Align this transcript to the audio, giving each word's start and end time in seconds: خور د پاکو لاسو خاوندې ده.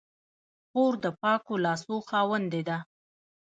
خور 0.69 0.93
د 1.03 1.05
پاکو 1.21 1.53
لاسو 1.65 1.95
خاوندې 2.09 2.61
ده. 2.67 2.77